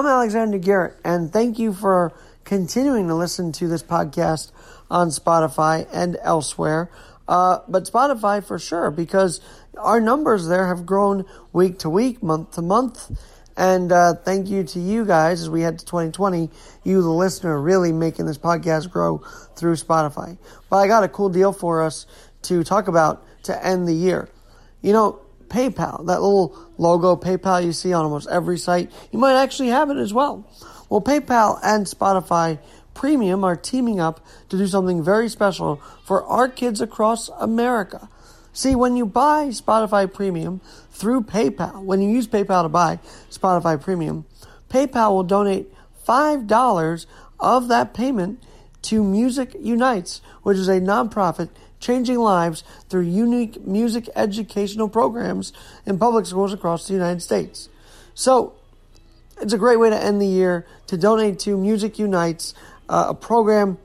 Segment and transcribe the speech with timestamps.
[0.00, 2.14] I'm Alexander Garrett, and thank you for
[2.44, 4.50] continuing to listen to this podcast
[4.90, 6.90] on Spotify and elsewhere.
[7.28, 9.42] Uh, but Spotify for sure, because
[9.76, 13.10] our numbers there have grown week to week, month to month.
[13.58, 16.48] And uh, thank you to you guys as we head to 2020.
[16.82, 19.18] You, the listener, really making this podcast grow
[19.54, 20.38] through Spotify.
[20.70, 22.06] But I got a cool deal for us
[22.44, 24.30] to talk about to end the year.
[24.80, 25.20] You know,
[25.50, 29.90] PayPal, that little logo PayPal you see on almost every site, you might actually have
[29.90, 30.48] it as well.
[30.88, 32.58] Well, PayPal and Spotify
[32.94, 38.08] Premium are teaming up to do something very special for our kids across America.
[38.52, 40.60] See, when you buy Spotify Premium
[40.90, 42.98] through PayPal, when you use PayPal to buy
[43.30, 44.24] Spotify Premium,
[44.68, 45.72] PayPal will donate
[46.06, 47.06] $5
[47.38, 48.42] of that payment
[48.82, 51.50] to Music Unites, which is a nonprofit
[51.80, 55.52] changing lives through unique music educational programs
[55.86, 57.68] in public schools across the United States.
[58.14, 58.54] So,
[59.40, 62.52] it's a great way to end the year to donate to Music Unites,
[62.88, 63.78] uh, a program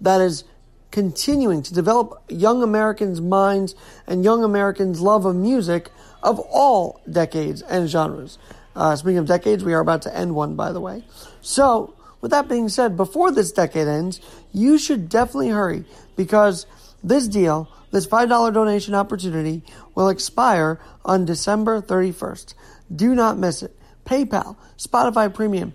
[0.00, 0.44] that is
[0.90, 3.74] continuing to develop young Americans' minds
[4.06, 5.90] and young Americans' love of music
[6.22, 8.38] of all decades and genres.
[8.74, 11.04] Uh, speaking of decades, we are about to end one, by the way.
[11.40, 14.18] So, with that being said, before this decade ends,
[14.50, 15.84] you should definitely hurry
[16.16, 16.64] because
[17.02, 19.62] this deal, this $5 donation opportunity,
[19.94, 22.54] will expire on December 31st.
[22.96, 23.76] Do not miss it.
[24.06, 25.74] PayPal, Spotify Premium,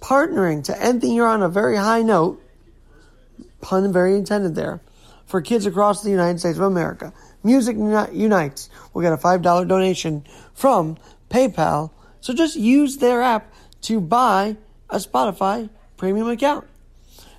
[0.00, 2.42] partnering to end the year on a very high note,
[3.60, 4.80] pun very intended there,
[5.26, 7.12] for kids across the United States of America.
[7.44, 11.92] Music Unites will get a $5 donation from PayPal.
[12.20, 14.56] So just use their app to buy
[14.90, 16.66] a Spotify premium account.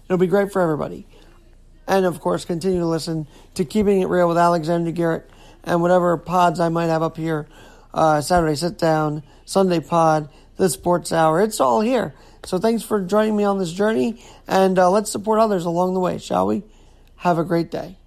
[0.05, 1.07] It'll be great for everybody.
[1.87, 5.29] And of course, continue to listen to Keeping It Real with Alexander Garrett
[5.63, 7.47] and whatever pods I might have up here.
[7.93, 11.41] Uh, Saturday Sit Down, Sunday Pod, the Sports Hour.
[11.41, 12.13] It's all here.
[12.45, 15.99] So thanks for joining me on this journey, and uh, let's support others along the
[15.99, 16.63] way, shall we?
[17.17, 17.97] Have a great day.